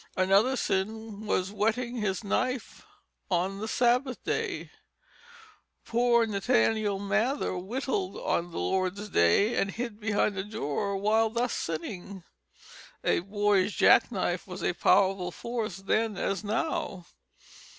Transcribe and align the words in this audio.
Another 0.17 0.55
sin 0.55 1.27
was 1.27 1.51
whetting 1.51 1.97
his 1.97 2.23
knife 2.23 2.87
on 3.29 3.59
the 3.59 3.67
Sabbath 3.67 4.23
day. 4.23 4.71
Poor 5.85 6.25
Nathaniel 6.25 6.97
Mather 6.97 7.55
whittled 7.55 8.17
on 8.17 8.49
the 8.49 8.57
Lord's 8.57 9.09
day 9.09 9.55
and 9.55 9.69
hid 9.69 9.99
behind 9.99 10.35
the 10.35 10.43
door 10.43 10.97
while 10.97 11.29
thus 11.29 11.53
sinning. 11.53 12.23
A 13.03 13.19
boy's 13.19 13.73
jack 13.73 14.11
knife 14.11 14.47
was 14.47 14.63
a 14.63 14.73
powerful 14.73 15.29
force 15.29 15.77
then 15.77 16.17
as 16.17 16.43
now. 16.43 17.05